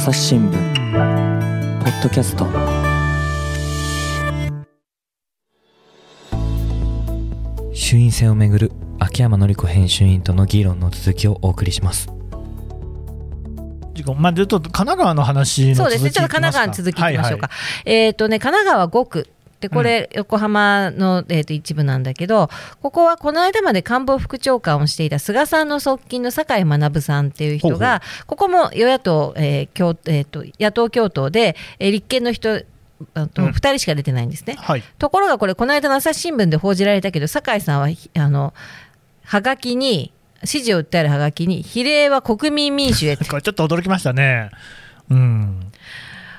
[0.00, 0.52] 朝日新聞
[1.84, 2.46] ポッドキャスト。
[7.74, 12.08] 衆院選をめぐる秋山紀子編集員との議論の続きをお送りします。
[14.16, 17.48] まあ、ずっと神奈川の話そうですね、ちょっと神奈川に続きいきましょうか。
[17.48, 19.28] はいはい、えっ、ー、とね、神奈川5区。
[19.60, 22.48] でこれ、横浜の、えー、と一部なんだけど、
[22.80, 32.62] ここはこの間まで官房副長官をしていた菅さんの側近の酒井学さんっていう人が、ここも与野党、えー共えーと、野党共闘で、えー、立憲の人、
[33.14, 38.54] あと2人しか出てないんですね、うんはい、ところがこれ、この間の朝日新聞で報じられたけど、酒井さんはあの
[39.24, 40.12] はがきに、
[40.44, 44.50] 支持を訴えるはがきに、比例は国民民主へ これちょっと驚きましたね。
[45.10, 45.70] うん。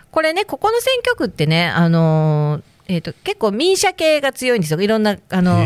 [0.09, 5.57] これね、ここの選挙区ってね、あのーえーと、結構民社系が強いんですよ、いろんなあの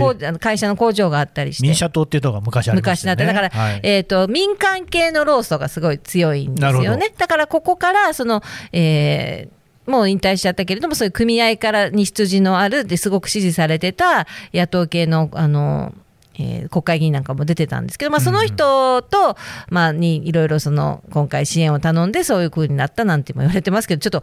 [0.00, 7.12] こうあの会社の工場があったりして、民社党っていうのが昔ありました、ね、昔だって、だから、はい、えーと、民間系の労組がすごい強いんですよね。
[7.16, 15.92] だからここからその、えー、もう引退しちゃったけれども、そういう組合からに出自のあるですごく支持されてた野党系のあの
[16.40, 19.36] えー、国会議員なんかも出てたんですけど、まあ、その人と、
[19.70, 24.22] まあ、にいろいろその今回支援を頼んでそういう風になったなんても言われてますけどちょっ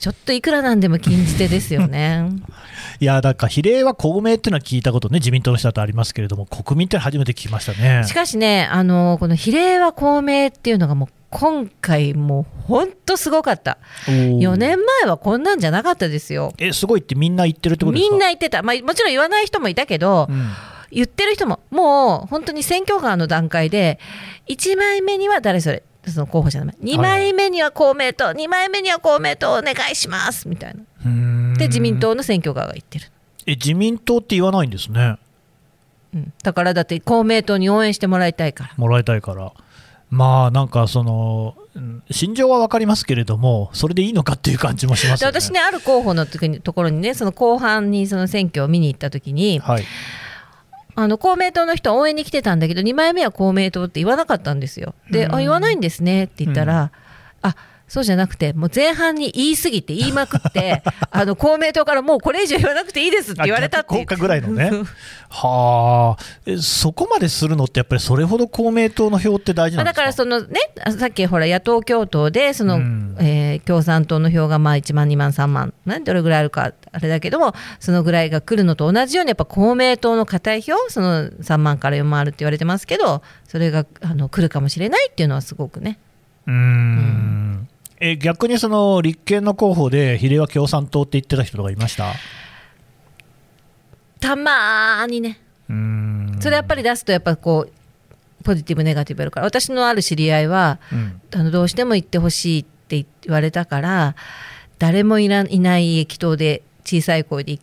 [0.00, 2.28] ちょっといくらなんでも禁じ手ですよね。
[3.00, 8.04] いやだから比例は公明っていうのは聞いたことね自民党の人だとありますけれども国民って初めて聞きましたね。
[8.06, 13.78] しかしねあのこの比例は公明っていうのがもう今回もう本当すごかった。
[14.06, 16.52] 4年前はこんなんじゃなかったですよ。
[16.58, 18.10] えすごいってみんな言ってるってことですか？
[18.12, 20.50] みんな言ってた、まあ、もちろん言わない人もいたけど、うん
[20.92, 23.98] 言ってる人も、もう本当に選挙カーの段階で、
[24.48, 31.54] 1枚目には誰それ、その候補者の名前、2枚目には公明党、2枚目には公明党お願いしますみたいな。
[31.56, 33.06] で、自民党の選挙カーが言ってる。
[33.46, 35.16] え、自民党って言わないんですね。
[36.14, 38.70] うん、だからだって公明党に応援してもらいたいから。
[38.76, 39.52] もらいたいから。
[40.10, 41.54] まあなんかその
[42.10, 49.84] 心情は分かりますけれども、それでいいのかっていう感じもします、ね、私ね、ある候補の時にところにね、その後半にその選挙を見に行った時に、はい、
[50.94, 54.94] あの公明党の人は応援に来てたんだけど2枚目は公明党って言わなかったんですよ。
[55.10, 56.90] で、あ言わないんですねって言ったら、うん、
[57.42, 57.56] あ
[57.92, 64.70] そうじゃなくて、もう前半に言い過ぎて、言いまくって、 あの公明党からもうこれ以上言わなくていいですって言われたって効果ぐらいのね、
[65.28, 70.58] はあ、そこまでするのって、やっぱりそれほど公明党の票って大事なんだからその、ね、
[70.98, 73.26] さっきほら、野党共闘で、その、うん、えー、
[73.60, 85.98] 共産党の票がまあ1万、2万、3万、ね、どれぐらいあるか、あれだけども、そのぐらいが来るのと同じように、やっぱ公明党の固い票、その3万から4万あるって言われてますけど、それがあの来るかもしれないっていうのは、すごくね。
[86.46, 87.68] うんうん。
[88.00, 92.12] え逆にその立憲の候補で比例は共産党って言ってた人とかいました？
[94.20, 95.38] たまにね。
[96.40, 104.14] それやっぱり出すとやっぱこうポジティブネガティブあるから私のある知り合いは、うん、あのどうしても言ってほしいって言われたから
[104.78, 107.60] 誰もいないない駅頭で小さい声で1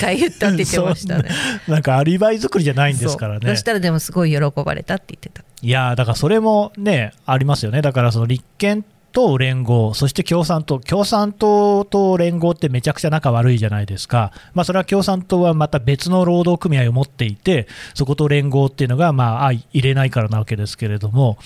[0.00, 1.28] 回言ったって言ってました ね。
[1.66, 3.48] なんかアリバイ作りじゃないんですからね。
[3.50, 5.42] そしたらでもすごい喜ばれたって言ってた。
[5.60, 7.82] いやだからそれもねありますよね。
[7.82, 21.38] だからその立憲と連合、そして共産党、共産党と連合ってめちゃくちゃ仲悪いじゃないですか、まあ、それは共産党はまた別の労働組合を持っていて、そこと連合っていうのがまあ相入れないからなわけですけれども、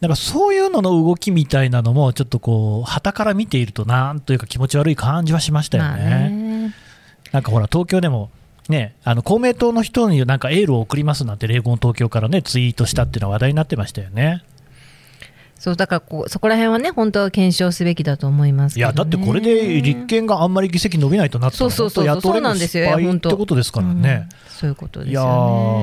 [0.00, 6.28] なんかそういうのの動きみたいなのも、ちょっとこう、旗から見ていると、なんというか気持ち悪い感じはしましたよね。
[6.28, 6.74] ね
[7.32, 8.30] なんかほら、東京でも
[8.68, 14.42] ね、あの公明党の人になんかエールを送りますなんて、霊言東京からね、ツイートしたっていうのは話題になってましたよね。
[15.58, 22.20] そうだからこうそこら辺はね本当は検証すべきだと思います、ね、いやだってこれで立憲があんまり議席伸びないとなったらそうそうそう。
[22.20, 22.90] そうなんですよ。
[22.90, 25.22] ってことですからね、うん、そういうことですよ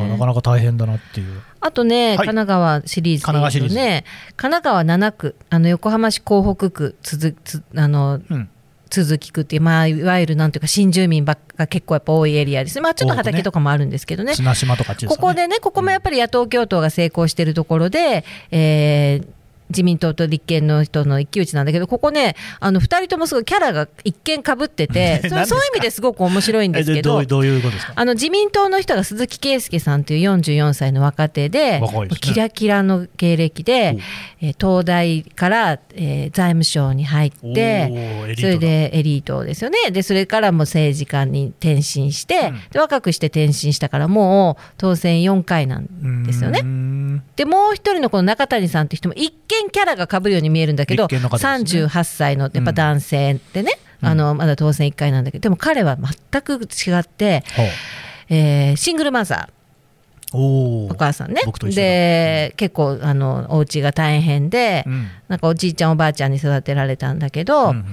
[0.06, 0.10] ね。
[0.10, 1.42] なかなか大変だなっていう。
[1.60, 8.50] あとね、はい、神奈川シリーズでいうとね神奈川7区あの横浜市港北区つづつあの、うん。
[8.94, 19.28] 鈴木区っていう、まあ、いわゆるなんていうか、新住民ばっか結構やっぱ多いエリアです、まあ、ちょっと畑とかもあるんですけどね、ね島とか、ね、ここでね、ここもやっぱり野党共闘が成功しているところで、えー、
[19.74, 27.20] 自民党と立憲の人の一騎打ちなんだけど、ここね、あの2人ともすごいキャラが一見かぶってて、 そそういう意味ですごく面白いんですけど、
[27.96, 33.98] あの自民党の人が鈴木圭介さんという44歳の若手で、ね、キラキラの経歴で、
[34.42, 46.62] え東大から、えー、財務省に入って、それでエリートですよね、でそれからも政治家に転身して、うん、で若くして転身したから、もう当選4回なんですよね。
[47.36, 57.44] でもう一人のこの中谷さんって人も一見キャラがかぶるように見えるんだけど、ね、38歳のやっぱ男性ってね、うん、あのまだ当選1回なんだけどでも彼は全く違って、
[58.30, 58.33] う。
[58.33, 59.54] ん、えー、シングルマザー。
[60.36, 61.42] おお母さんね。
[61.75, 65.07] で結構あのお家が大変で、うん。
[65.27, 67.86] なんかおじいちゃんおばあちゃんに育てられたんだけど、うんうん。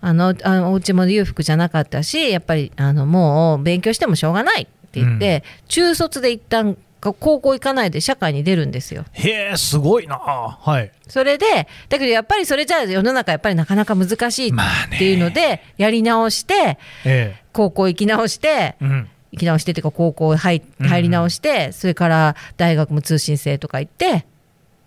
[0.00, 9.04] あのあのお家も裕福じゃなかったしやっぱりあのもう勉強してもしょうがないって言って、中卒で一旦高校行かないで社会に出るんですよ。
[9.12, 10.16] へえすごいな。
[10.16, 10.90] はい。
[11.08, 19.08] それでだけどやっぱりそれじゃあ世の中やっぱりなかなか難しいっていうのでやり直してえ高校行き直してえうん。
[19.30, 24.24] 行き直してっていうか高校入入り直して、それから大学も通信制とか行って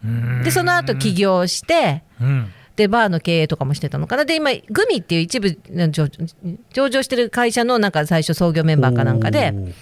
[0.03, 0.41] うん。
[0.43, 2.51] でその後起業してうん。
[2.75, 4.25] でバーの経営とかもしてたのかな。
[4.25, 5.59] で今グミっていう一部
[5.91, 6.07] 上
[6.73, 9.73] 上場してる会社のなんか最初創業メンバーかなんかでおー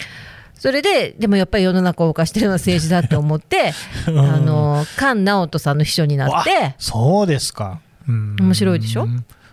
[0.59, 3.73] それででもやっぱり世の中を動かしてるのは政治だって思って
[4.07, 7.79] あの菅直人さんの秘書になっあてそうですか。
[8.07, 8.35] うん。
[8.39, 9.07] 面白いでしょ？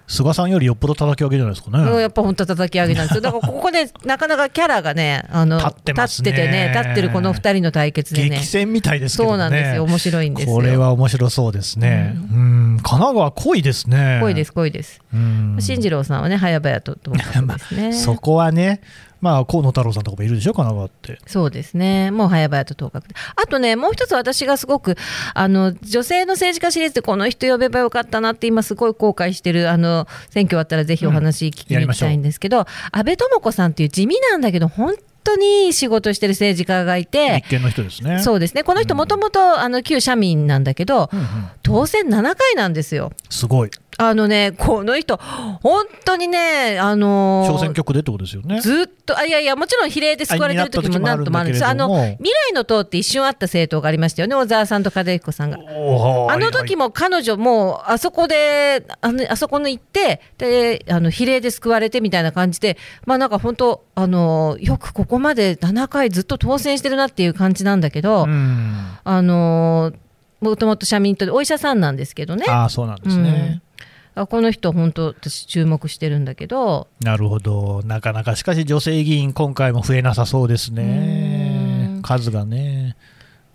[0.08, 2.00] 菅さんよりよっぽど叩き上げじゃないですかね。
[2.00, 3.20] やっぱ本当叩き上げなんですよ。
[3.20, 6.02] だからここでなかなかキャラがねあの立ってね。
[6.04, 8.36] 立っててね立ってるこの二人の対決でね。
[8.38, 9.26] 激戦みたいですね。
[9.26, 9.82] そうなんですよ。
[9.82, 10.54] 面白いんですよ。
[10.54, 12.12] これは面白そうですね。
[12.14, 12.78] うん。
[12.84, 14.18] 神奈川濃いですね。
[14.20, 15.00] 濃いです濃いです。
[15.12, 15.56] うん。
[15.58, 17.24] 進次郎さんはね早々ととね。
[17.92, 18.80] そこはね
[19.20, 21.18] まあ河野太郎さんとかもいるでしょ神奈川って。
[21.26, 24.96] そうですね、もう早々と当確で、あとね、もう一つ私がすごく、
[25.34, 38.20] あの女性の政治家シリーズで、この人呼べばよかったなって、今、すごい後悔してる、あの選挙終わったらぜひお話聞きに行きたいんですけど、安倍智子さんっていう地味なんだけど、本当にいい仕事してる政治家がいて、立憲の人ですね。
[38.22, 41.26] そうですね、この人、もともとあの旧社民なんだけど、うんうん
[41.66, 43.10] 当選7回なんですよ。
[43.28, 43.70] すごい。
[43.98, 48.60] あのね、この人、本当にね、あのー小選挙区でってことですよね。
[48.60, 55.58] ずっと、あいやいや、もちろん比例で救われてる時も何ともあるんですあの未来の党って一瞬あった政党がありましたよね、小沢さんと金彦さんが。
[55.58, 62.76] あの時も彼女、もうあそこで、あのあそこに行ってであの、比例で救われてみたいな感じで、
[63.06, 68.86] まあなんか本当、あのよくここまで7回ずっと当選してるなっていう感じなんだけど、うん。
[69.04, 69.92] あの
[70.40, 72.44] もともと社民党でお医者さんなんですけどね。
[72.48, 73.62] ああそうなんですね、
[74.16, 74.22] うん。
[74.22, 77.82] あこの人、本当、私、注目してるんだけど、なるほど。
[77.84, 81.90] なかなかしかし女性議員今回も増えなさそうですね。
[81.96, 82.02] うん。
[82.02, 82.96] 数がね。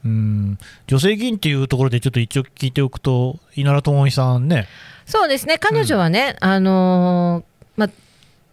[0.03, 0.57] うん。
[0.87, 4.67] 女性議員っていうところでちょっと一応聞いておくと稲田朋美さんね。
[5.05, 7.89] そうですね、彼女はね、あのーま、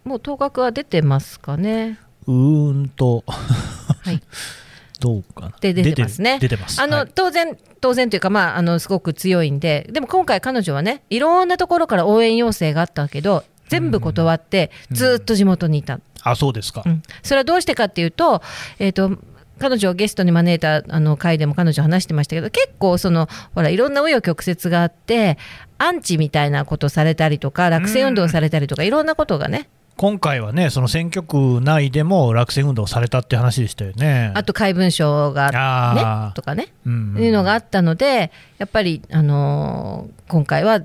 [0.03, 1.99] もう当確は出てますかね。
[2.27, 3.23] うーんと。
[3.27, 4.21] はい、
[4.99, 5.55] どうかな？
[5.59, 6.39] で出てますね。
[6.39, 6.81] 出てます。
[6.81, 7.11] あの、はい。
[7.13, 14.97] 当然、当然というか、まあ、あのすごく強いんで、でも今回、彼女はね、いろんなところから応援要請があったけど、全部断って、うん。
[14.97, 17.01] ずっと地元にいた、あそうですか、うん。
[17.23, 18.41] それはどうしてかっていうと、
[18.77, 19.17] えー、と
[19.59, 25.37] 彼女をゲストに招いたあの回でも彼女話してましたけど結構そのほらいろんな紆余曲折があって
[25.77, 29.69] アンチみたいなことされたりとか落選運動されたりとかいろんなことがね
[29.99, 34.31] 今回はねその選挙区内でも落選運動されたって話でしたよね。
[34.33, 37.21] あと怪文書があねとかねうんうん。
[37.21, 40.79] いうのがあったのでやっぱり、あのー今回は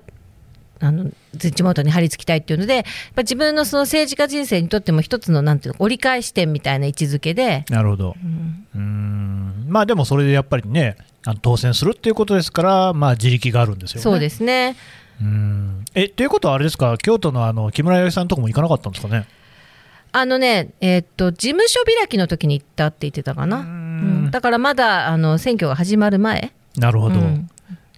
[0.81, 2.85] あの地元に張り付きたいっていうのでやっ
[3.15, 8.17] ぱ自分のその政治家人生にとっても一つのなんていうの折り返し点みたいな位置づけで、なるほど。
[8.21, 8.67] うん。
[8.75, 9.67] うーん。
[9.69, 14.03] まあでもそれでやっぱりねあの当選するっていうことですからまあ自力があるんですよね。
[14.03, 14.75] そうですね
[15.21, 15.85] うん。
[15.95, 16.97] えということはあれですか？
[16.99, 19.27] 京都のあの木村弥生さんとこも行かなかったんですかね？
[20.13, 24.27] あのね、えーっと事務所開きの時に行ったって言ってたかな、うん。
[24.27, 24.31] ん。
[24.31, 27.51] だからまだあの選挙が始まる前、なるほど、うん。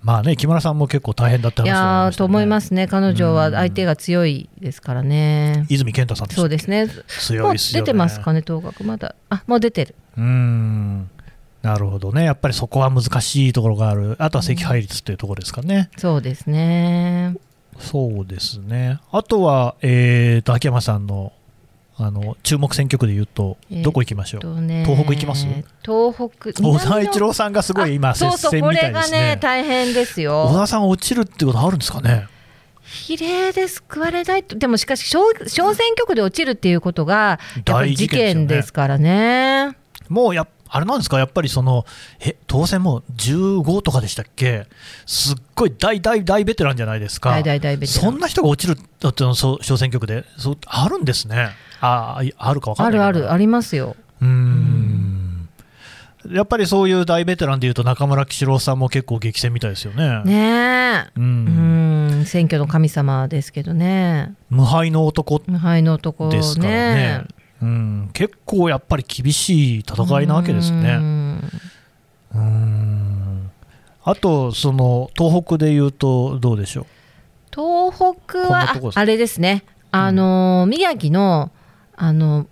[0.03, 7.87] まあね木村さんも結構大変だった話いやーと思いますね、彼女は相手が強いですからね、泉健太さんそうですね、強いですよね。
[7.87, 11.11] 出てますかね、当確、まだ、あもう出てる、うーん
[11.67, 12.25] なるほどね。
[12.25, 14.17] やっぱりそこは難しいところがある。
[14.19, 17.37] あとは惜敗率っていうところですかね、そうですね、
[17.79, 19.01] そうですね。
[19.11, 21.33] あとはえーと秋山さんの
[21.99, 25.47] あの注目選挙区でいうとえーどこ行きましょう、とね東北行きます？
[25.83, 29.21] 東北、小沢一郎さんがすごい今接あそうそう、戦これがみたいですね。
[29.21, 30.49] ね、大変です小よ。
[30.53, 32.29] 沢さん落ちるってことあるんですかね？
[32.83, 39.77] 比例で救われないと、でもしかし小、小選挙区で落ちるっていうことが、やっぱり事件ですからね。
[40.09, 40.47] もうや
[40.77, 41.19] あれなんですか？
[41.19, 41.85] やっぱりその
[42.21, 44.67] え当選もう15とかでしたっけ？
[45.07, 47.31] すっごい大大大ベテランじゃないですか。
[47.31, 48.03] 大大大ベテラン。
[48.05, 50.25] そんな人が落ちるだっての小選挙区で。
[50.37, 51.49] そうあるんですね。
[51.81, 53.97] あいあるか分かんないあるある、ありますよ。
[54.21, 55.49] うーん。
[56.31, 60.23] やっぱりそういう大ベテランでいうと中村喜四郎さんも結構激戦みたいですよね。
[60.25, 61.11] ねえ。
[61.17, 62.21] ううん。
[62.23, 64.35] ん、選挙の神様ですけどね。
[64.51, 65.41] 無敗の男。
[65.47, 66.37] 無敗の男ね。
[66.37, 67.25] ですからね
[67.63, 70.97] うん、結構やっぱり厳しい戦いなわけですうね。
[70.97, 71.51] ん
[72.35, 73.51] うーん。
[74.05, 76.87] あと、その東北でいうとどうでしょう？
[77.55, 81.51] 東北はああれですね、あのー宮城の
[81.97, 82.47] あの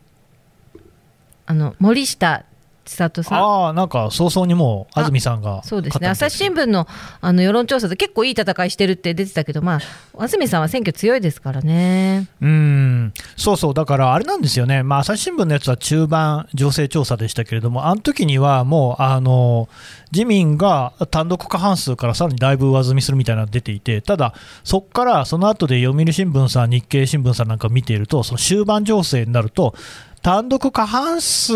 [1.47, 2.45] あの森下
[2.85, 3.38] 千里さん。
[3.38, 6.87] ああ、なんか早々にもう安住さんがそうですね、朝日新聞の
[7.21, 9.81] あの世論調査で結構いい戦いしてるって出てたけど、ま
[10.17, 12.29] あ、安住さんは選挙強いですからね。
[12.41, 19.69] うん、そうそう、だからあれなんですよね、まあ、朝日新聞のやつは中盤情勢調査でしたけれども、あの時にはもうあの
[20.12, 29.75] 自民が単独過半数からさらにだいぶ上積みするみたいなのが出ていて、ただ、そこからその後で読売新聞さん、日経新聞さんなんか見ていると、その終盤情勢になると、
[30.23, 31.53] 単独過半数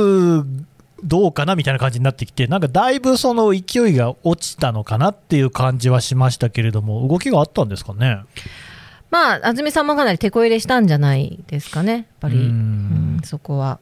[1.04, 8.18] どうかなみたいな感じになってきて、なんかだいぶその勢いが落ちたのかなっていう感じはしましたけれども、動きがあったんですかね？
[9.10, 12.50] まあ、安住さんもかなり手こ入れしたんじゃないですかね、やっぱり、
[13.24, 13.78] そこは。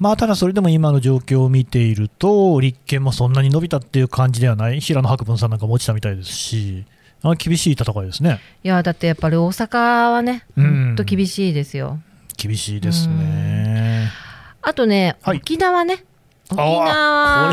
[0.00, 6.84] まあ、ただそれでも今の状況を見ていると、立憲もそんなに伸びたっていう感じではない、平野博文さんなんかも落ちたみたいですし、
[7.22, 10.64] あ厳しい戦いですね、いや、だってやっぱり大阪はね、うん
[10.96, 12.00] 本当厳しいですよ。
[12.36, 14.10] 厳しいですね。
[14.62, 16.04] あとね、はい沖縄ね。
[16.56, 16.66] これ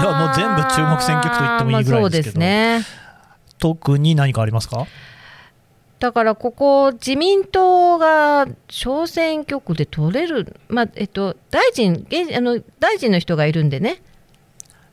[0.07, 2.85] はもう全部注目選挙区と言ってもいいぐらいですけどまあね。
[3.59, 4.87] 特に何かありますか？
[5.99, 14.01] だからここ、自民党が小選挙区で取れる、まあえっと、大臣現あの大臣の人がいるんでね、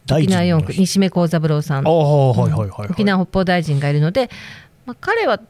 [0.05, 2.89] 大沖縄4区、西目幸三郎さんあ、あ、はいはいはい、はい。
[2.91, 4.29] 沖縄北方大臣がいるので、
[4.85, 5.41] まあ、彼は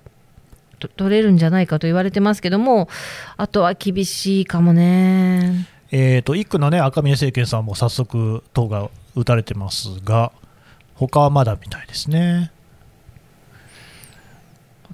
[0.78, 2.88] と取れるんじゃないかと言われてますけども、
[3.36, 5.66] あとは厳しいかもね。
[5.90, 10.32] えー、と一区の、ね、赤嶺政権さんも早速、党が打たれてますが、
[10.94, 12.52] 他はまだみたいですね。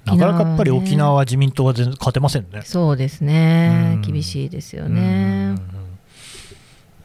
[0.05, 2.61] なかなかやっぱり沖縄は自民党は全然勝てませんね。
[2.63, 3.93] そうですね。
[3.95, 5.55] うん、厳しいですよね。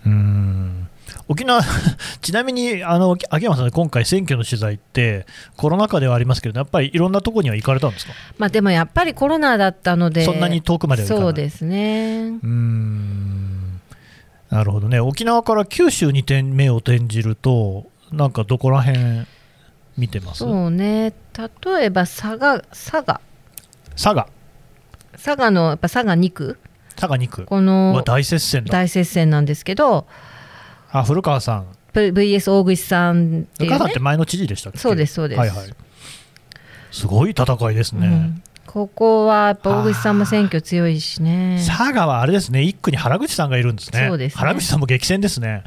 [0.04, 0.12] うん。
[0.12, 0.88] うん。
[1.26, 1.62] 沖縄、
[2.20, 11.24] ちなみにあの秋山さん、今回、選挙の取材って、コロナ禍ではありますけれど、やっぱりいろんなところには行かれたんですか、まあ、でもやっぱりコロナだったので、そんなに遠くまでは行かない。
[11.24, 12.38] そうですね。
[12.42, 13.49] うーん
[14.50, 18.98] なるほどね、沖縄から九州に点目を転じると、なんかどこら辺
[19.96, 20.38] 見てます？
[20.40, 23.20] そうね、例えば佐賀、佐賀、
[23.92, 24.28] 佐賀、
[25.12, 26.58] 佐賀のやっぱ佐賀2区、
[26.96, 27.44] 佐賀2区。
[27.44, 30.08] こはの大接戦だ、大接戦なんですけど、
[30.90, 33.76] あ古川さん、VS 大口さんっていうね。
[33.76, 34.80] 古川さんって、前の知事でしたっけ？
[34.80, 35.38] そうですそうです。
[35.38, 35.74] はいはい、
[36.90, 38.06] すごい戦いですね。
[38.08, 38.42] うん
[38.72, 41.60] ここはやっぱ大口さんも選挙強いしね。
[41.66, 44.38] 佐賀はあれですね、1区に原口さんがいるんですね、そうですね。
[44.38, 45.64] 原口さんも激戦ですね。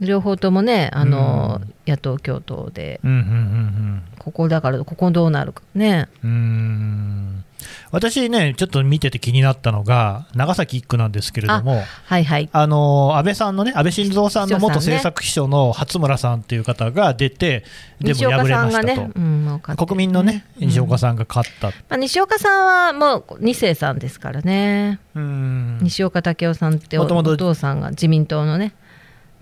[0.00, 1.74] 両方ともね、あのうん。
[1.90, 5.62] 野党共闘で、うんうんうんここだから、ここどうなるか。
[5.74, 6.08] ね。
[6.22, 7.44] うん
[7.90, 12.48] 私ね、ちょっと見てて気になったのが、長崎1区なんですけれども、はいはい。
[12.52, 17.64] あの安倍さんのね、安倍晋三さんの元政策秘書の初村さんっていう方が出て、
[18.00, 25.78] でも敗れましたと、うん国民のね、西岡さんが勝った、まあ、西岡さんはもう2世さんですからね、うん。
[25.82, 28.74] 西岡武夫さんってお父さんが自民党のね、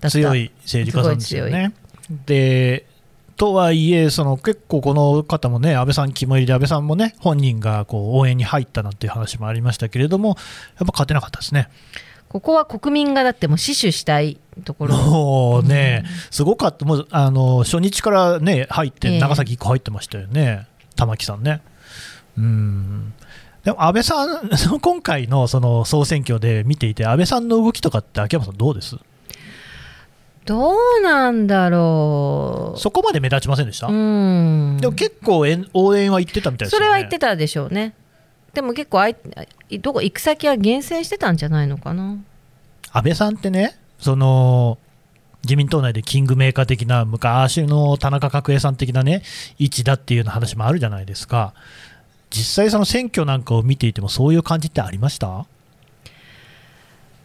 [0.09, 1.73] 強い政治家さんですよね。
[2.25, 2.85] で
[3.37, 10.37] とはいえ、その結構この方もね、安倍さん肝入りで、安倍さんもね、本人がこう応援に入ったなんていう話もありましたけれども、やっ
[10.79, 11.69] ぱ勝てなかったですね。
[12.29, 19.19] ここは国民がだってもう死守したいところ、もうね、すごかった、もうあの初日からね、入って、ええ。
[19.19, 21.61] 長崎1個入ってましたよね、玉木さんね。
[22.37, 23.13] うん。
[23.63, 24.49] でも安倍さん、
[24.81, 28.95] 今回のその総選挙で見ていて、安倍さんの動きとかって、秋山さん、どうです？
[30.45, 32.79] どうなんだろう。
[32.79, 35.47] そこまで目立ちませんでした、うんでも結構応
[35.95, 36.85] 援は行ってたみたいですね。
[36.85, 37.93] れは言ってたでしょうね。
[38.53, 39.15] でも結構あい
[39.79, 42.17] どこ行く先は厳選してたんじゃないのかな。
[42.91, 44.77] 安倍さんってね、その
[45.43, 49.23] 自民党内でキングメーカー的な、昔の田中角栄さん的なね、
[49.59, 51.53] 位置だっていうような話もあるじゃないですか、
[52.29, 55.45] 実際、その選挙なんかを見ていても、そういう感じってありました？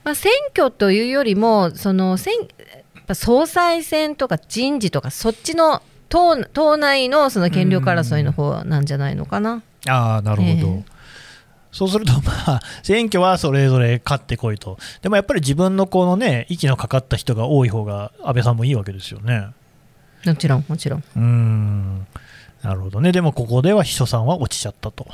[0.03, 2.35] まあ、選挙というよりもその選
[3.11, 9.63] ぱ総裁選とか人事とかそっちの党党内のその権力争いの方なんじゃないのかな。
[9.89, 10.53] ああ、なるほど。
[10.53, 11.01] ええ
[11.73, 19.47] そうすると、まあ、選挙はそれぞれ勝ってこいと、でもやっぱり自分のこのね、息のかかった人が多い方が、安倍さんもいいわけですよね。
[20.27, 20.99] もちろんもちろん。
[20.99, 22.07] うーん、
[22.63, 25.07] なるほどね、でもここでは秘書さんは落ちちゃったと。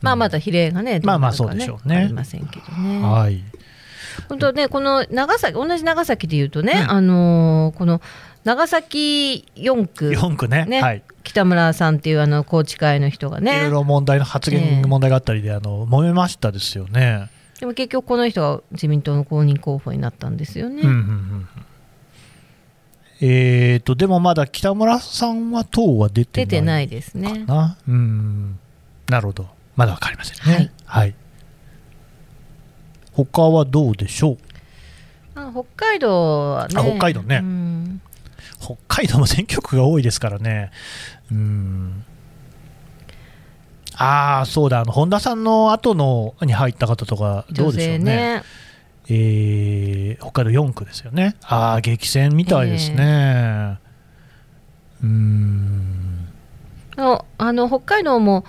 [0.00, 3.02] まあまだ比例がね、どまあまあそうでしょうねありませんけどね。
[3.02, 3.44] はい。
[4.28, 8.00] 本当ね、この長崎、同じ長崎でいうとね、うんあのーこの
[8.44, 11.02] 長崎4区、4区ね、ねはい。
[11.24, 17.28] 北村さんっていうあの宏池会の人がいろいね、ろ問題の発ええ言問題があったりで、あの揉めましたですよね。
[17.60, 20.80] でも結局この人が自民党の公認候補になったんですよね。
[20.82, 21.48] うんうんうんうん
[23.22, 27.44] えーと、でもまだ北村さんは党は出てない出てないですね。
[27.86, 28.58] うん。
[29.08, 29.46] なるほど。
[29.76, 30.54] まだわかりませんね。
[30.54, 30.70] はい。
[30.86, 31.14] はい。
[33.12, 34.38] 他はどうでしょう？
[35.34, 36.74] まあまあ、北海道はね。
[36.76, 37.40] あ北海道ね。
[37.42, 38.00] うん。
[38.62, 40.70] 北海道も選挙区が多いですからね、
[41.32, 42.04] うん、
[43.96, 48.42] ああ、そうだ、あの本田さんの後のに入った方とか、ど女うでしょ性うね、ね。
[49.08, 53.78] えー北海道4区ですよね、ああ、激戦みたいですね。
[55.02, 56.28] うん。
[56.98, 58.44] ああの北海道も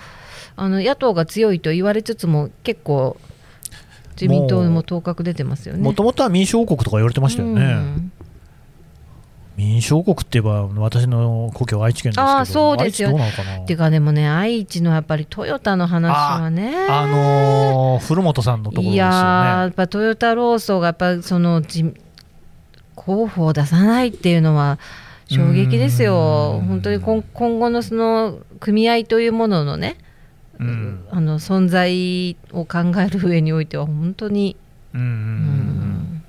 [0.56, 3.16] あの野党が強いと言われつつも結構
[4.12, 5.82] 自民党も頭角出てますよね。
[5.82, 8.12] もともとは民主王国とか言われてましたよね、うん
[9.54, 13.10] 民主王国って言えば、私の故郷、愛知県ですけど、あーそうですよ。
[13.10, 13.66] 愛知どうかな？
[13.66, 16.72] てかでもね愛知のやっぱりトヨタの話はね。
[16.88, 19.68] あのー古本さんのところですよいやーやね。
[19.68, 21.84] っぱトヨタ労組がやっぱそのじ
[22.94, 24.78] 候補を出さないっていうのは
[25.28, 26.58] 衝撃ですよ。
[26.62, 26.66] うん。
[26.68, 29.96] 本当に今今後のその組合というもののね、
[30.58, 31.04] うん。
[31.10, 34.56] あの存在を考える上においては本当に、
[34.94, 36.22] うん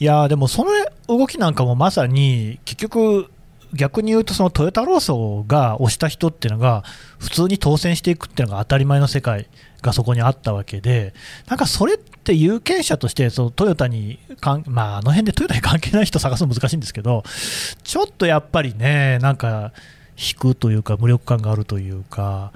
[0.00, 0.70] いやーでもその
[1.06, 3.30] 動きなんかもまさに結局
[3.74, 6.84] 逆に言うとそのトヨタ労組が推した人っていうのが
[7.18, 9.48] 普通に当選していくっていうのが当たり前の世界
[9.82, 11.14] がそこにあったわけで
[11.48, 17.24] なんかそれって有権者としてそのトヨタにかんまああの辺でトヨタに関係ない人探すの難しいんですけど
[17.82, 19.72] ちょっとやっぱりねなんか
[20.16, 22.52] 引くというか無力感があるというか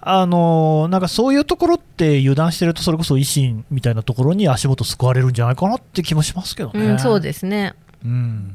[0.00, 6.80] あのなんかそういうところって油断してるとそれこそ維新みたいなところに足元救われるんじゃないかなって気もしますけどね。
[6.80, 7.74] うんそうですね。
[8.04, 8.54] うん。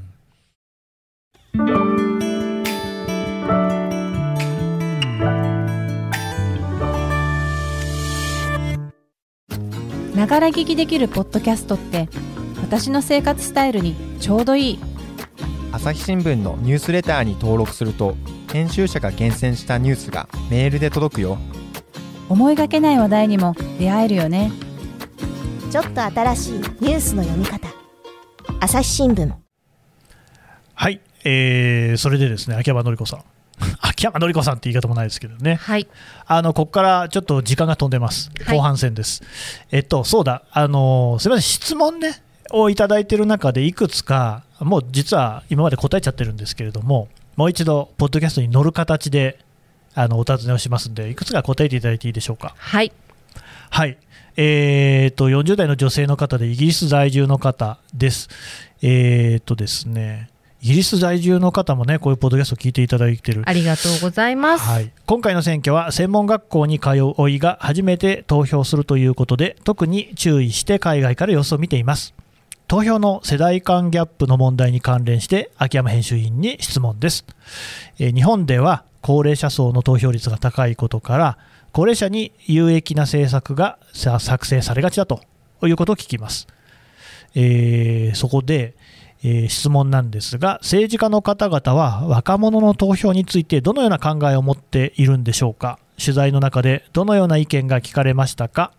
[10.16, 12.08] ながら聞きできるポッドキャストって
[12.62, 14.80] 私の生活スタイルにちょうどいい。
[15.74, 18.16] 朝日新聞のニュースレターに登録すると
[18.52, 21.38] 編集者が厳選したニュースがメールで届くよ。
[22.30, 24.52] 思いがけない話題にも出会えるよね。
[25.72, 27.68] ちょっと新しいニュースの読み方。
[28.60, 29.32] 朝日新聞。
[30.76, 33.24] はい、えーそれでですね秋山紀子さん。
[33.82, 35.56] 秋山紀子さんって言い方もないですけどね。
[35.56, 35.88] はい。
[36.26, 38.58] あのここからちょっと時間が飛んでます、はい。
[38.58, 39.24] 後半戦です。
[39.72, 49.40] えっと、そうだ、あのすみません、質問ね、をいただいている中で、いくつか、もう実は今まで答えちゃってるんですけれども、もう一度、ポッドキャストに乗る形で
[49.96, 52.54] あのお尋ねをしますんで、いくつか答えていただいていいでしょうか？
[52.58, 52.92] はい。
[53.70, 53.98] はい、
[54.38, 58.30] えー、と40代の女性の方でイギリス在住の方です。
[58.82, 60.30] えー、とですね、
[60.62, 63.42] イギリス在住の方もね、こういうポッドキャストを聞いていただいている。
[63.46, 72.14] ありがとうございます、はい、今回の選挙は専門学校に通うおいが初めて投票するということで特に注意して海外から様子を見ています
[72.74, 77.24] 投票の世代間ギャップの問題に関連して秋山編集員に質問です、
[78.00, 81.38] え日本では高齢者層の投票率が高いことから
[81.72, 85.22] 高齢者に有益な政策が作成されがちだと
[85.62, 86.48] いうことを聞きます、
[87.36, 88.74] えーそこで、
[89.24, 95.78] えー質問なんですが政治家の方々は若者の投票についてどのような考えを持っているんでしょうか。
[96.04, 98.74] 取材の中でどのような意見が聞かれましたか？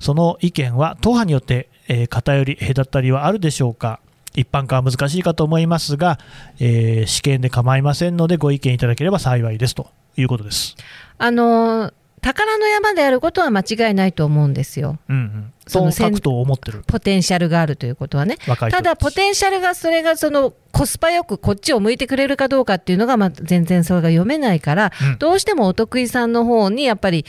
[0.00, 4.00] その意見は党派によって、えー偏り隔たりはあるでしょうか？
[4.34, 6.18] 一般化は難しいかと思いますが、
[6.60, 10.76] えー試験で構いませんのでご意見いただければ幸いですということです。
[11.16, 27.24] あの宝の山であることは間違いないと思うんですようんうん、そのと各党思ってるポテンシャルがあるということはねただポテンシャルがそれがそのコスパよくこっちを向いてくれるかどうかっていうのがまあ全然それが読めないから、うんどうしてもお得意さんの方にやっぱり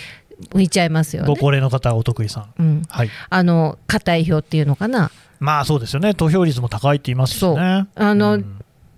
[0.53, 1.27] 向いちゃいますよね。
[1.27, 2.53] ご高齢の方はお得意さん。
[2.59, 3.09] うん、はい。
[3.29, 6.13] あの硬い票っていうのかなまあそうですよね。
[6.13, 7.87] 投票率も高いって言いますしね。
[7.95, 8.45] あの、うんや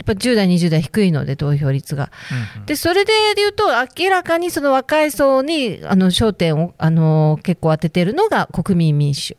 [0.01, 2.11] っぱ10代20代低いので投票率が。
[2.31, 3.65] うんうんでそれで言うと
[3.99, 9.35] 明らかにその若い層にあの焦点をあの結構当ててるのが国民民主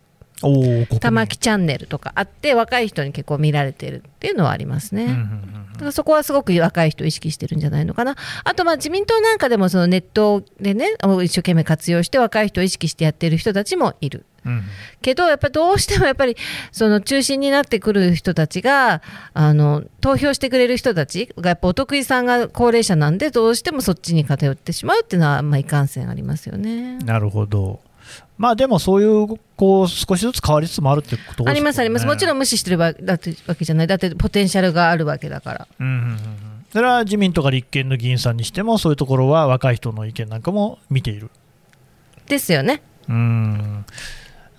[1.01, 5.05] 玉木チャンネルとかあって若い人に結構見られてるっていうのはありますね。
[5.05, 8.15] うんうんうんだからそこはすごく若い人を意識してるんじゃないのかな。
[8.45, 14.27] あとまあ自民党なんかでもそのネットでね一生懸命活用して若い人を意識してやってる人たちもいる。
[14.45, 14.63] うんうん
[15.03, 16.37] けどやっぱりどうしてもやっぱり
[16.71, 19.03] その中心になってくる人たちが
[19.35, 26.99] あの投票してくれる人たちがやっぱお得意さんが高齢者なんでどうしてもそっちに偏ってしまうっていうのはまあいかんせんありますよね。
[26.99, 27.81] なるほど。
[28.39, 31.51] まあでもそういうこう少しずつ変わりつつもあるってことね。
[31.51, 35.69] ありますありますもちろん無視してるわだってわけじゃないだってポテンシャルがあるわけだから。
[35.81, 36.17] うんうんうんうん
[36.73, 41.31] それは自民とか立憲の議員さんにしてもそういうところは若い人の意見なんかも見ている。
[42.29, 42.81] ですよね。
[43.11, 43.85] うん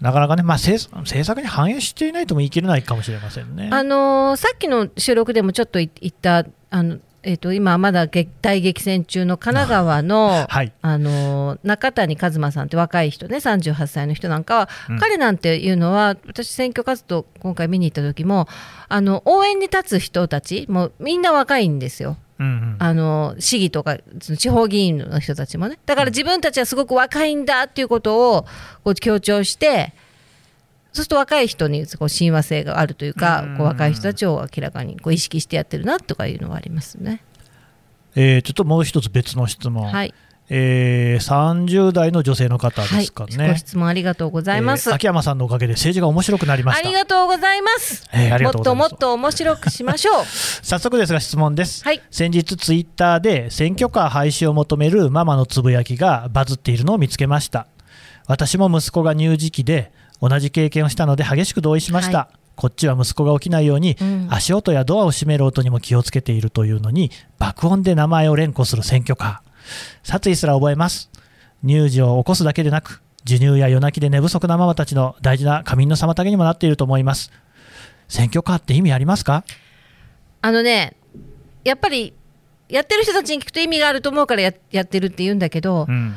[0.03, 3.69] なかなかね、まあ、政政策に反映していないとも言い切れないかもしれませんね。
[3.71, 18.49] あのーさっきの収録でもちょっとい言ったあのえー、と今まだ激大激戦中の神奈川のはいあの中谷一馬さんって若い人ね38歳の人なんかは、うん彼なんていうのは私選挙活動今回見に行った時も
[18.89, 22.17] あの応援に立つ人たちもうみんな若いんですよ。
[22.43, 22.75] うんうん。
[22.79, 25.79] あの市議とか地方議員の人たちもね。
[25.85, 28.43] だから自分たちはすごく若いんだっていうことを
[28.83, 29.93] こう強調して
[30.91, 33.57] そうすると若い人にこう親和性があるというかうん。
[33.57, 37.23] こう若い人たちを明らかにこう意識してやってるなとかいうのはありますね。
[38.15, 40.13] えーちょっともう一つ別の質問、はい、
[40.49, 44.89] えー30代の女性の方はい、ですかごね、質問ありがとうございます。
[44.89, 46.87] えー秋山さんのおかげで政治が面白くなりまあした。
[46.87, 48.07] りがとうございます。
[48.13, 50.25] えーもっがともっと面白くしましょう。
[50.63, 52.01] 早速ですが質問です、はい。
[52.11, 57.67] 先日ツイッターで選挙カー廃止を求めるママのつぶやきがバズっているのを見つけました。
[58.27, 64.27] 私も息子が乳児期で同じ経験をしたので激しく同意しました、はこっちは息子が起きないように、うん。
[64.29, 69.52] 足音やドアを閉める音にも気をつけているというのに爆音で名前を連呼する選挙カー
[70.03, 71.09] 殺意すら覚えます。
[71.65, 77.31] 乳児を起こすだけでなく授乳や夜泣きで寝不足なママたちの大事な仮眠の妨げにもなっていると思います。
[78.09, 79.45] 選挙カーって意味ありますか？
[80.41, 80.97] あのね、
[81.63, 82.13] やっぱり
[82.67, 86.13] やってる人たちに聞くと意味があると思うからややってるって言うんだけど、うん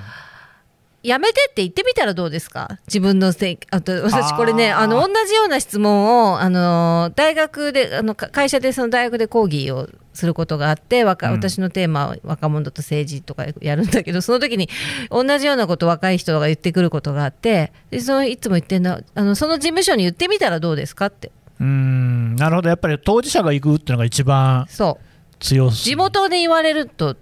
[1.07, 2.79] やめてって言ってみたらどうですか？
[2.89, 11.33] 自分のせいあと私これねあの同じような質問をあの大学であのか会社でその大学で講義をすることがあって若うん。
[11.35, 14.69] 私のテーマは若者と政治とかやるんだけどその時に
[15.11, 21.31] 同じようなことを若い人が言ってくることがあってでそのいつも言ってんのあのその事務所に言ってみたらどうですかって。
[21.61, 25.05] うーんなるほど、やっぱり当事者が行くっていうのが一番そう。
[25.39, 27.17] 地元で言われるとう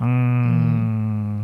[0.00, 0.73] ーん、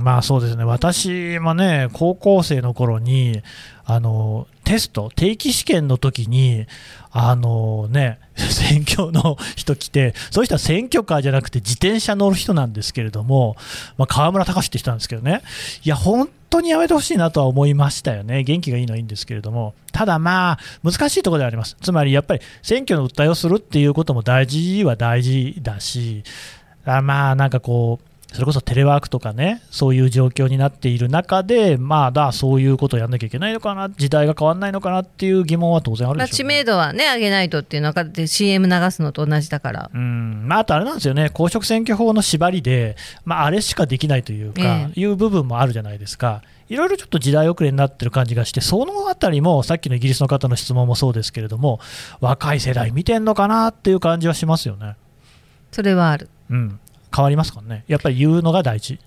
[0.01, 3.43] まあそうですね、私もね、高校生の頃に、
[3.85, 6.67] あのテスト、定期試験の時に、
[7.11, 13.57] あのね、 選挙の人来て、そういう人は選挙カーじゃなくて自転車乗る人なんですけれども、
[13.99, 15.43] まあ、河村隆って人なんですけどね、
[15.83, 26.23] いや、本当にやめてほしいなとは思いましたよね、元気がいいのはいいんですけれども、ただまあ、難しいところではあります、つまりやっぱり選挙の訴えをするっていうことも大事は大事だし、
[26.85, 36.55] あまあなんかこう、それこそテレワークとかね、そういう状況になっている中で、まあだ、そういうことをやんなきゃいけないのかな、時代が変わらないのかなっていう疑問は当然あるまあ、でしょう、ね。
[36.55, 39.90] 知名度はね上げないとっていうのはだって CM 流すのと同じだから。
[39.93, 44.90] うんまあ、あとあれなんですよね、公職選挙法の縛りで、まあ、あれしかできないというか、え。
[44.95, 51.81] いう部分もあるじゃないですか、いろいろちょっと時代遅れになってる感じがして、そのあたりも、さっきのイギリスの方の質問もそうですけれども、
[52.21, 54.95] 若い世代見てんのかなっていう感じはしますよね。
[55.73, 56.29] それはある。
[56.49, 56.81] うん、
[57.14, 58.99] 変わりますかね、やっぱり言うのが大事。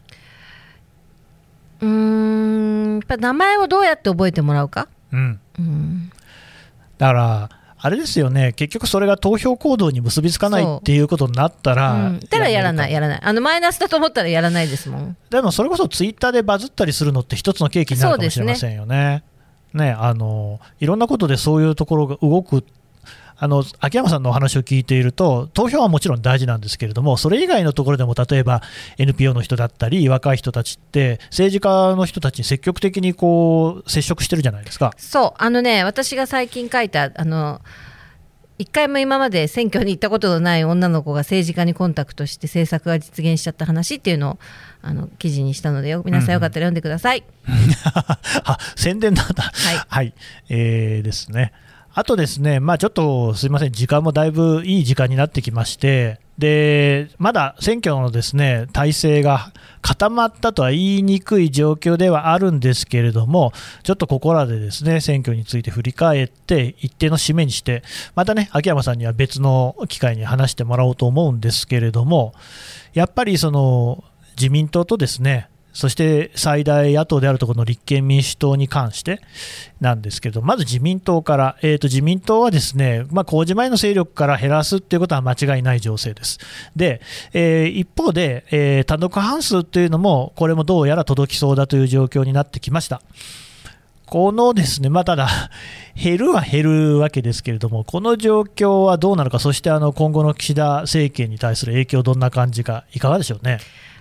[1.82, 5.40] うーんやっぱ名前をどうやって覚えてもらうか、うん。
[5.60, 6.12] うん、
[6.98, 7.50] だから、
[7.86, 12.20] あれですよね、結局それが投票行動に結びつかないっていうことになったら、うん。
[12.22, 13.20] たらやらないやらない。
[13.22, 15.14] あのマイナスだと思ったらやらないですもん。
[15.14, 19.24] かでもそれこそツイッターでバズったりするのって一つの契機になるかもしれませんよね。
[19.74, 22.64] ねあのいろんなことでそういうところが動く
[23.38, 28.62] あの秋山さんのお話を聞いていると投票はもちろん大事なんですけれどもそれ以外のところでも例えば
[28.98, 34.94] NPO の人だったり若い人たちって政治家の人たちに積極的にこう接触してるじゃないですか。
[34.98, 37.62] そうあのね私が最近書いたあの
[38.60, 44.40] 一回も今まで選挙に行ったことのない女の子が政治家にコンタクトして政策が実現しちゃった話っていうのを
[44.82, 47.24] あの記事にしたのでよ皆さんよかったら読んでください、
[48.46, 49.44] あ宣伝なんだ。
[49.44, 50.14] はいはい、
[50.50, 51.52] えーですね。
[51.96, 59.54] あとですね、まあ、ちょっとすみません、時間もだいぶいい時間になってきまして、でまだ選挙のですね体制が
[59.84, 63.54] 固まったとは言いにくい状況ではあるんですけれども、
[63.84, 67.84] ちょっとここらでですね選挙について振り返って、一定の締めにして、
[68.16, 72.34] またね、秋山さんには別の機会に話してもらおうと思うんですけれども、
[72.96, 74.04] やっぱりその
[74.36, 79.22] 自民党とですねそして最大野党であるところの立憲民主党に関して
[79.82, 86.40] なんですけど、まず自民党から、えー、と自民党はですね、まあ、公示前の勢力から減らすっていうことは間違いない情勢です。
[86.76, 87.02] で、
[87.34, 93.02] えー一方で、えー単独半数っていうのも、これもどうやら届きそうだという状況になってきました。
[94.06, 95.28] このですね、まあ、ただ、
[95.96, 103.58] 減るは減るわけですけれども、この状況はどうなのか、そしてあの今後の岸田政権に対する影響、どんな感じか、いかがでしょうね。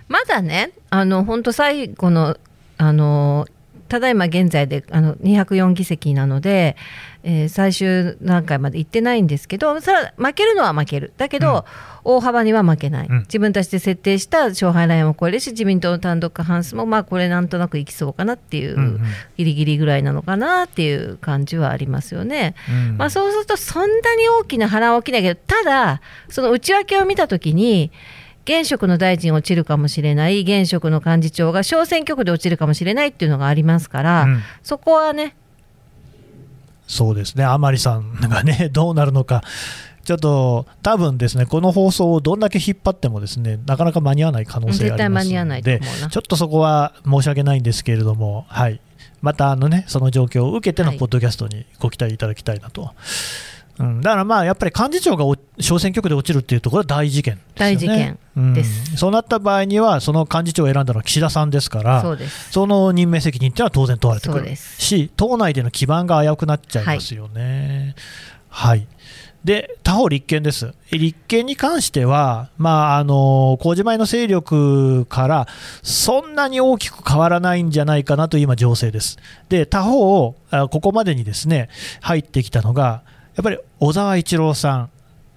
[0.07, 2.37] まだね、あの本当、最後の
[2.77, 3.47] あの
[3.89, 6.75] ただいま現在であの204議席なので、
[7.23, 11.65] えー最終段階まで行ってないんですけど、それは負けるのは負ける、だけど、
[12.03, 13.19] 大幅には負けない、うん。
[13.19, 18.99] 自分たちで設定した勝敗ラインを超えるし、自民党の単独過半数も、まあ、これ、なんとなくいきそうかなっていう、うんうん。
[19.37, 22.55] ギリギリぐらいなのかなっていう感じはありますよね。
[22.69, 22.97] うん。
[22.97, 27.91] まあ、そうするとそんなに大きな波乱は起きないけどただその内訳を見たときに
[28.45, 34.41] 現職の大臣落ちるかもしれない、現職の幹事長が小選挙区で落ちるかもしれないっていうのがありますから、うん。
[34.63, 35.35] そこはね、
[36.87, 39.43] そうですね、甘利さんがね、 どうなるのか、
[40.03, 48.81] ちょっと多分ですね、この放送をどんだけ引っ張っても、ですねなかなか間に合わない可能性があります絶対間に合わなのでちょっとそこは申し訳ないんですけれども、はい、
[49.21, 50.97] またあの、ね、その状況を受けてのはい。
[50.97, 52.91] ポッドキャストにご期待いただきたいなと。
[53.79, 57.75] うん、だからまあやっぱり幹事長がお小選挙区で落ちるっていうところは大事件ですよね。
[57.75, 58.53] 大事件うん。
[58.53, 58.97] です。
[58.97, 62.51] そうなった場合には、その幹事長を選んだのは岸田さんですから、そうです。
[62.51, 64.55] その任命責任っていうのは当然問われてくる。
[64.55, 67.95] し、党内での基盤が危うくなっちゃいますよね。
[68.49, 68.87] はい、
[69.43, 75.47] で他方、立憲です、立憲に関しては、まあ、あの麹米の勢力から
[75.81, 79.17] そんなに大きく変わらないんじゃないかなという今、情勢です。
[79.49, 81.69] で他方、あここまでにですね
[82.01, 83.01] 入ってきたのが、
[83.35, 84.89] やっぱり小沢一郎さん、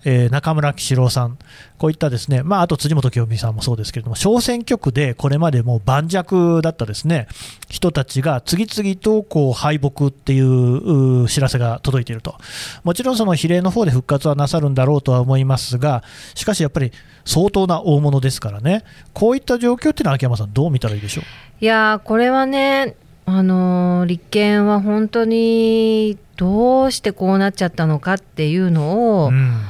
[0.04, 1.36] えー中村喜四郎さん、
[1.78, 6.14] こういったですね、まあ、あと辻元清美さんもそうですけれども、小選挙区でこれまでも盤石
[6.62, 7.26] だったですね
[7.68, 12.36] 人たちが次々とこう敗北っていう知らせが届いていると、
[12.84, 16.04] もちろんその比例の方で復活はなさるんだろうとは思いますが、
[16.34, 16.92] しかしやっぱり
[17.24, 21.24] 相当な大物ですからね、こういった状況っていうのは、秋山さん、どう見たらいいでしょう？
[21.64, 22.94] いやこれはね、
[23.26, 29.60] あのー立憲は本当にどうしてこうなっちゃったのかっていうのを、うん。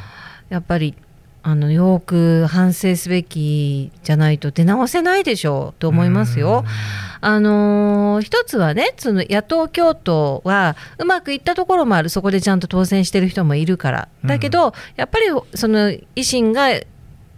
[0.48, 0.94] やっぱり
[1.42, 6.64] あのよく反省すべきじゃないと出直せないでしょうと思いますよ。
[7.20, 16.68] あのー一つはね、その野党共闘はうまくいったところもある、そこでちゃんと当選してる人もいるから、だけど、やっぱりその維新が、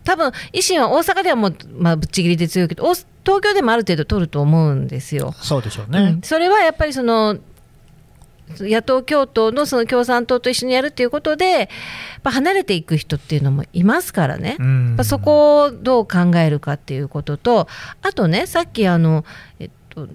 [0.05, 2.95] 多分維新は大阪ではもう、まあ、ぶっちぎりで強いけど、大
[3.29, 5.35] 東京でもある程度取ると思うんですよ。
[5.39, 6.23] そうでしょううねん。
[6.23, 7.37] それはやっぱりその
[8.59, 11.69] 野党共闘のその共産党と一緒にやるっていうことで、やっ
[12.23, 14.57] ぱ離れていく人っていうのもいますからね。
[14.59, 17.69] うんやっぱそこをどう考えるかっていうことと、
[18.01, 19.27] あとね、さっきあの、
[19.59, 20.09] えっと、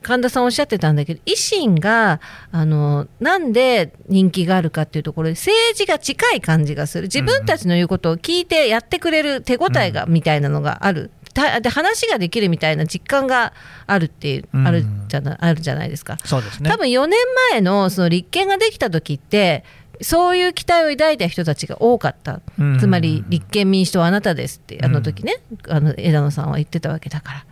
[0.00, 2.22] 神田さんおっしゃってたんだけど、維新が
[2.52, 11.10] あのなんで人気があるかっていうところで、政治が近い感じがする、自分たちの言うことを聞いてやってくれる手応えが、みたいなのがある。
[11.40, 13.52] たで話ができるみたいな実感が
[13.86, 14.66] あるっていう、うん。
[14.66, 16.18] あるじゃなあるじゃないですか。
[16.24, 16.70] そうですね。
[16.70, 17.18] 多分4年
[17.52, 19.64] 前のその立憲ができた時って
[20.02, 22.78] そういう期待を抱いた人たちが多かった、うん。
[22.78, 27.44] つまり立憲民主党はあなたですってあの時ね、あの枝野さんは言ってたわけだから。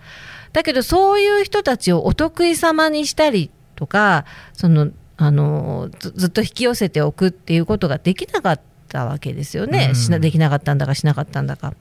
[0.52, 4.24] だけどそういう人たちをお得意様にしたりとか
[4.54, 9.94] そのあのずずっと引き寄せておくっていうことができなかったわけですよね、うん。
[9.94, 11.74] しなできなかったんだかしなかったんだか。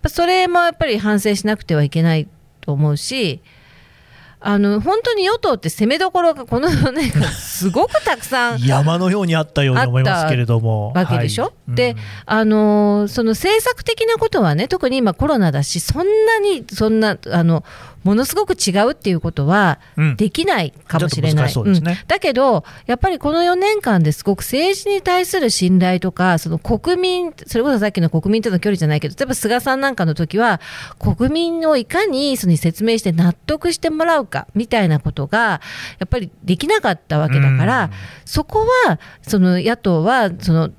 [0.00, 2.26] やっぱそれもやっぱり反省しなくてはいけない
[2.60, 3.42] と思うし
[4.42, 10.92] あの本当に与党って攻めどころがこの4年間すごくたくさん 山のようにあったように思いますけれども。
[10.94, 11.74] わけでしょ、はい。
[11.74, 17.64] で、あのーその政策的なことはね特に今コロナだしそんなにそんなあの
[18.02, 20.16] ものすごく違うっていうことはうん。
[20.16, 21.52] できないかもしれない。
[21.54, 21.98] うですね。
[22.00, 22.06] うん。
[22.06, 30.60] だけどやっぱりこの4年間ですごく政治に対する信頼とかその国民それこそさっきの国民との距離じゃないけど例えば菅さんなんかの時は
[30.98, 35.60] 国民をいかにその説明して納得してもらうかみたいなことが
[35.98, 37.90] やっぱりできなかったわけだから、うん。
[38.24, 40.70] そこはその野党はその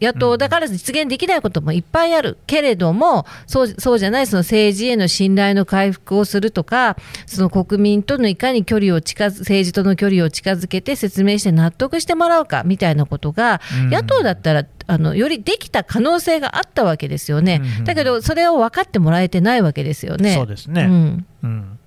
[0.00, 2.38] 野党だから実現できないこともいっぱいある。
[2.46, 13.90] けれども、そうそうじゃないその政治への信頼の回復をするとか、その国民とのいかに距離を近づ政治との距離を近づけて説明して納得してもらうかみたいなことが、うん。
[13.90, 20.34] 野党だったらあのよりできた可能性があったわけですよね、うんだけどそれを分かってもらえてないわけですよね。
[20.34, 20.82] そうですね。
[20.82, 21.26] うん。
[21.42, 21.79] うん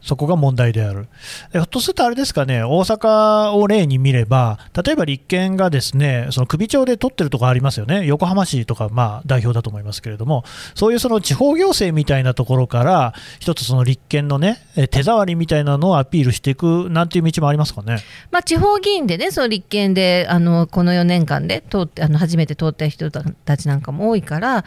[0.00, 1.08] そこが問題である。
[1.52, 17.98] ひょっとするとあれですかね、大阪を例に見れば、例えば立憲がですね、その首長で取ってるところありますよね、横浜市とか、まあ、代表だと思いますけれども、そういうその地方行政みたいなところから、一つその立憲のね、え手触りみたいなのをアピールしていくなんていう道もありますかね。
[18.30, 24.64] まあ、地方議員でね、その立憲であのこの4年間で通ってあの初めて通った人たちなんかも多いから、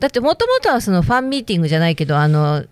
[0.00, 2.64] だってもともとはそのファンミーティングじゃないけど、あの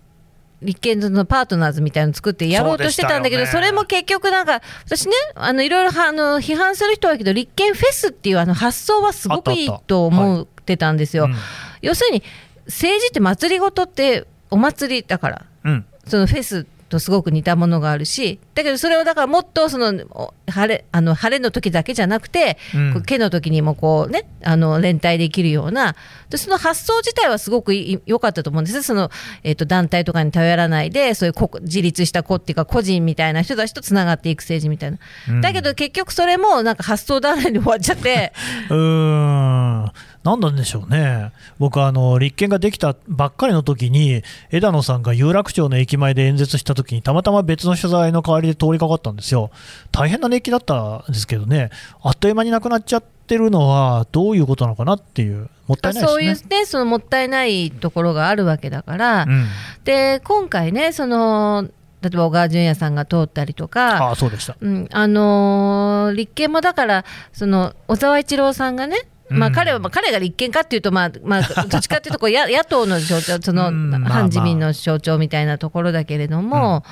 [0.62, 11.24] 立憲のパートナーズみたいなの作ってやろうとしてたんだけど、そ,、それも結局、なんか、私ね、あのいろいろあの批判する人はいけど、立憲フェスっていうあの発想はすごくいいと思ってたんですよ。
[11.24, 11.34] うん
[11.82, 12.22] 要するに、
[12.66, 15.46] 政治って祭りごとってお祭りだから。
[15.64, 23.02] うんそのフェスとすごく似たものがあるしだけどそれをだからもっとそのお晴れあの晴れの時だけじゃなくて、うん。
[23.02, 25.94] 毛の時にもこうねあの連帯できるような
[26.30, 28.82] でその発想自体はすごく良かったと思うんです。
[28.82, 29.10] その、
[29.44, 35.40] えー、と団体とかに頼らないでそういう個自立した子っていうか個人みたいな人たちとつながっていく政治みたいな、うん。
[35.42, 38.32] だけど結局それもなんか発想団体に終わっちゃって。
[38.70, 39.92] うーん、
[40.26, 49.50] なんなんでしょうね、僕あの、立憲ができたばっかりの時に、枝野さんが有楽町の駅前で演説した時に、たまたま別の取材の代わりで通りかかったんですよ、
[49.92, 51.70] 大変な熱気だったんですけどね、
[52.02, 56.12] あっという間になくなっちゃってるのは、どういうことなのかなっていう、もったいないですね。
[56.12, 59.46] そういうねそのもったいないところがあるわけだから、うん。
[59.84, 61.68] で今回ねその
[62.02, 64.56] 例えば小川淳也さんが通ったりとかああそうでした。
[64.60, 73.72] うんあのー立憲もだからその小沢一郎さんがねまあ、うん彼は、まあ、彼が立憲かっていうと、まあまあ、 どっちかっていうとこうや野党の象徴その、
[74.04, 76.84] 反自民の象徴みたいなところだけれども、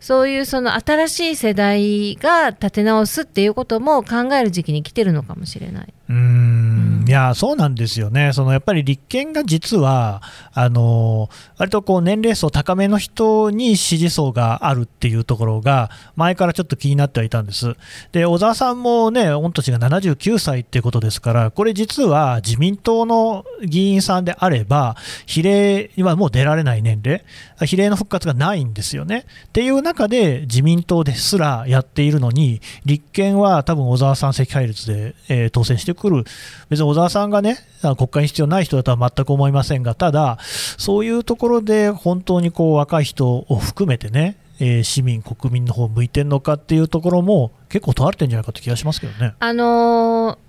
[0.00, 5.94] そういうその新しい世代が立て直すっていうことも考える時期に来てるのかもしれない。
[6.08, 17.76] うーんいやそうなんですよね、そのやっぱり立憲が実は、あの割とこう年齢層高めの人に支持層があるっていうところが、前からちょっと気になってはいたんです。
[18.10, 27.24] で、小沢さんもね、御年が79歳っていうことですから、これ実は自民党の議員さんであれば、比例にはもう出られない年齢、
[27.64, 29.26] 比例の復活がないんですよね。
[29.46, 36.24] っていう中で、自民党ですらやっているのに、立憲は多分小沢さん惜敗率で、えー当選してくる、
[36.68, 37.58] 別に小沢さんがね、
[37.96, 40.38] 国会に必要ない人だとは全く思いませんが、ただ、
[40.78, 49.34] そういうところで本当にこう若い人を含めてね、えー市民、国民の方向いてるのかっていうところも、結構問われてるんじゃないかって気がしますけどね。
[49.38, 50.46] あのー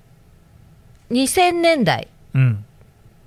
[1.10, 2.66] 2000年代うん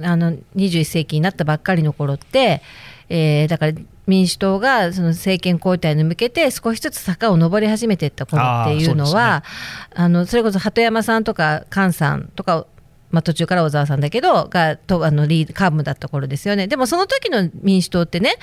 [0.02, 2.62] あの21世紀になったばっかりの頃って、
[3.10, 3.72] えーだから
[4.06, 9.44] 民主党がその政権交代に向けて少しずつ坂を上り始めていった頃っていうのは
[9.94, 12.66] あのそれこそ鳩山さんとか菅さんとか
[13.10, 16.68] まあ、途中から小沢さんだけどがとあのリード幹部だった頃ですよね。
[16.68, 18.36] でもその時の民主党ってね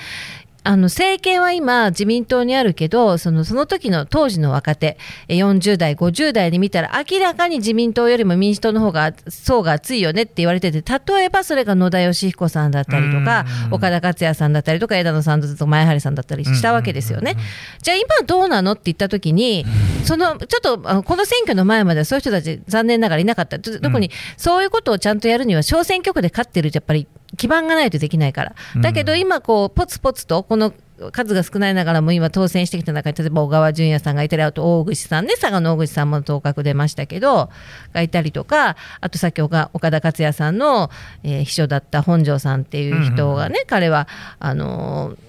[0.68, 13.74] あの政権は今自民党にあるけどそのその時の当時の若手え40代50代で見たら明らかに自民党よりも民主党の方が層が厚いよねって言われてて例えばそれが野田佳彦さんだったりとかうん。
[13.76, 17.36] 岡田克也さんだったりとか枝野さんとか前原さんだったりしたわけですよね。
[17.80, 19.64] じゃあ今どうなのって言った時に
[20.04, 23.58] そのちょっとあのこの選挙の前まではそういう人たち残念ながらいなかった。
[23.58, 28.54] と特にそういうことをちゃんとやるには小選挙区で勝ってるとやっぱり基盤がないとできないから。
[28.80, 30.72] だけど今こうポツポツとこの
[31.12, 37.50] 数が少ないながらも今当選してきた中に例えば小川淳也さんがいたりあと大口さんね佐賀の大口さんも当確出ましたけど
[37.92, 40.90] がいたりとかあとさっき岡岡田克也さんの、
[41.22, 45.28] えー秘書だった本庄さんっていう人がね、彼はあのー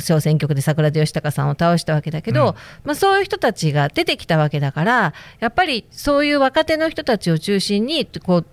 [0.00, 8.46] 小選挙区で桜田義孝さんを倒したわけだけど、まあ、そういう人たちが出てきたわけだからやっぱりそういう若手の人たちを中心にこう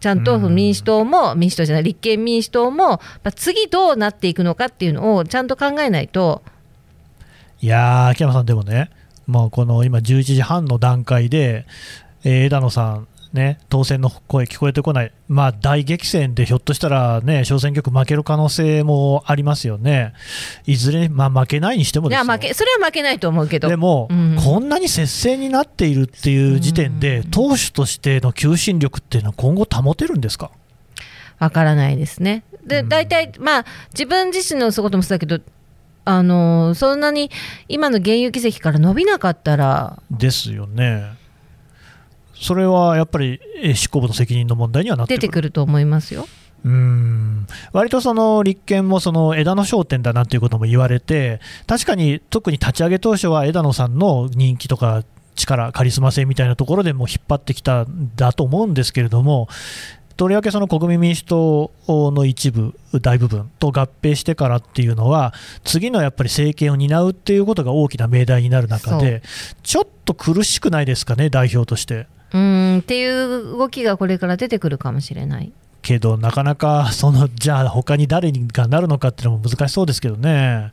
[0.00, 3.00] ちゃんと民主党も、民主党じゃない立憲民主党も、
[3.36, 6.42] 次どうなっていくのかっていうのをちゃんと考えないと。
[7.60, 8.90] いやー、秋山さん、でもね、
[9.26, 11.66] もうこの今、11時半の段階で、
[12.24, 20.14] えー枝野さん、ね、当選の声聞こえてこない、まあ、大激戦でひょっとしたら、ね、小選挙区負ける可能性もありますよね、
[20.66, 22.24] いずれ、まあ、負けないにしてもいですよ。
[22.26, 23.68] や負けそれは負けないと思うけど。
[23.68, 24.36] でも、うん。
[24.36, 30.50] こんなに接戦になっているっていう時点で、党首としての求心力っていうのは今後保てるんですか？
[31.38, 32.42] わからないですね。
[32.66, 35.38] で、大体、まあ、自分自身のそこともそうだけど、
[36.04, 37.30] あのそんなに
[37.68, 41.19] 今の現有議席から伸びなかったら、ですよね。
[42.40, 46.26] それはやっぱりえー執行部の責任の問題にはなってくる出てくると思いますよ。
[46.64, 55.04] うーん割とその立憲もその枝野商店だなんていうことも言われて、確かに特に立ち上げ当初は枝野さんの人気とか
[55.36, 59.48] 力、カリスマ性みたいなところでもう引っ張ってきたんだと思うんですけれども、
[60.16, 65.32] とりわけその国民民主党の一部、大部分と合併してからっていうのは、
[65.64, 69.22] 次のやっぱり政権を担うっていうことが大きな命題になる中で、
[69.62, 72.06] ちょっと苦しくないですかね、代表として。
[72.32, 75.52] うーんっていう動きがこれから出てくるかもしれない。
[75.82, 80.72] けど、なかなかそのじゃあ、他に誰がなるのかっていうのも難しそうですけどね、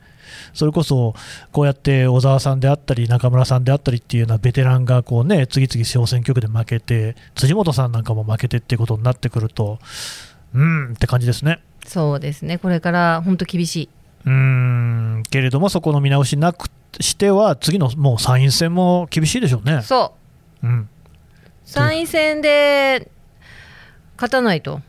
[0.54, 1.16] それこそ
[1.52, 9.80] こうやって小沢さんであったり、中村さんであったりっていうようなベテランがこう、ね、次々小選挙区で負けて、辻元さんなんかも負けてっていうことになってくると、
[10.54, 11.60] うーんって感じですね。
[11.86, 13.90] そうですね、これから本当厳しい。
[14.26, 19.82] うーんけれども、そこの見直しなくしては、次のもう参院選も厳しいでしょうね。
[19.84, 20.14] そ
[20.64, 20.90] ううん、
[21.68, 23.12] 参院選で
[24.16, 24.82] 勝たないと。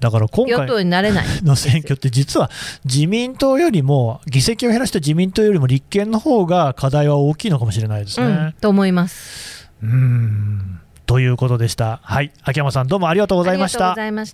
[0.00, 1.26] だから今与回党になれない。
[1.44, 2.50] の選挙って、実は
[2.84, 8.54] 自民党よりも、議席を減らした自民党よりも立憲の方が課題は大きいのかもしれないですうんね。
[8.60, 9.70] と思います。
[9.82, 12.00] うーんということでした。
[12.02, 13.96] はい、秋山さん、どうもありがとうございましたありがとうご。
[14.02, 14.32] ざいまし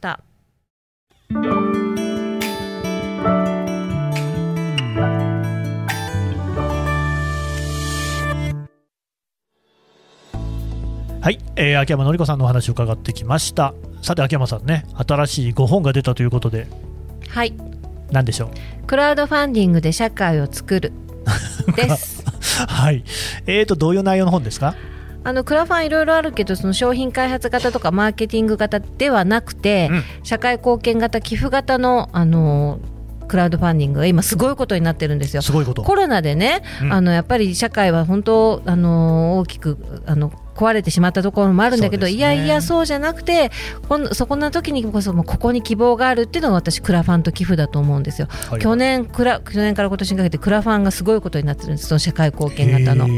[1.64, 1.69] た。
[11.20, 13.74] はい、えー秋山紀子さんのお話を伺ってきました。
[14.00, 16.66] さて、秋山さんね、新しい5本が出たということで、
[17.28, 17.52] はい。
[18.10, 18.46] 何でしょ
[18.82, 18.86] う？
[18.86, 20.92] クラウドファンディングで社会を作る。
[21.76, 22.24] です。
[22.66, 23.04] はい、
[23.46, 24.74] えーと、どういう内容の本ですか？
[25.22, 32.80] あのクラファンいろいろあるけどその商品開発型とかマーケティング型ではなくて、うん社会貢献型寄付型のあの
[33.28, 35.42] クラウドファンディングが今すごいことになってるんですよ。
[35.42, 35.82] すごいこと。
[35.82, 42.12] コロナでね、うんあのやっぱり社会は本当あの大きくあの壊れてしまったところもあるんだけど、ね。
[42.12, 43.50] いやいやそうじゃなくて
[43.88, 48.28] こんそこんな時にこそもうここに希望があるっていうのが私クラファンと寄付だと思うんですよ。
[48.50, 48.61] はい。
[48.61, 51.86] 去年クラ去年から今年にかけてクラファンがすごいことになってるんです。
[51.88, 53.08] その社会貢献型の。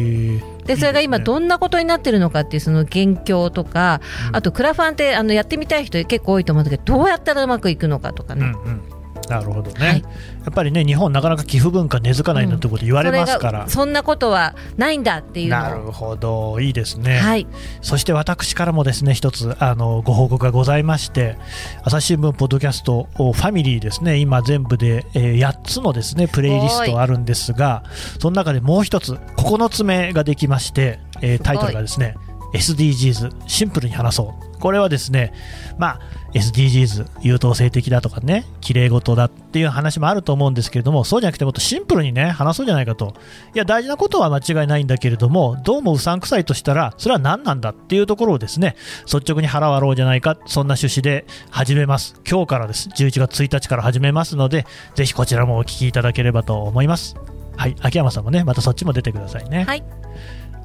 [0.64, 4.36] でそれが今どんなことになってるのかっていうその現況とか、うん。
[4.36, 10.02] あとクラファンってあのやってみたい人結構多いと思うんだけどどうやったらうまくいくのかとかね、うんうんなるほどね、はい。
[10.02, 10.08] や
[10.50, 17.18] っぱりね、日本、なかなか寄付文化根付かないなんてこと言われますから、それがそんなことはないんだっていうなるほど、いいですね。
[17.18, 17.46] はい。
[17.80, 21.36] そして私からもですね一つあのご報告がございまして
[21.84, 27.84] 朝日新聞ポッドキャストファミリーですね今全部で、えー8つのですねプレイリストあるんですが
[28.20, 32.16] その中でもう一つ9つ目ができまして、えータイトルがですね
[32.54, 35.32] SDGs シンプルに話そうこれはですね
[35.76, 36.00] まあ
[36.34, 43.14] SDGs 優等生的だとかね綺麗事だっていう話もあると思うんですけれどもそうじゃなくてもっとシンプルにね話そうじゃないかと。
[43.56, 48.76] いや大事なことは間違いないんだけれどもどうもうさんくさいとしたらそれは何なんだっていうところをですね
[49.12, 52.14] 率直に腹割ろうじゃないかそんな趣旨で始めます。
[52.28, 52.88] 今日からです。
[52.90, 57.16] 11月1日から始めますのでぜひこちらもお聞きいただければと思います。
[57.56, 59.64] はい秋山さんもねまたそっちも出てくださいね。
[59.64, 59.82] はい。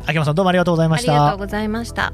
[0.08, 2.14] 秋山さんどうもありがとうございまありしたがとうございました